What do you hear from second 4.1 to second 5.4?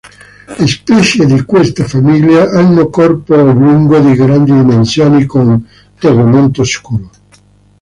grandi dimensioni,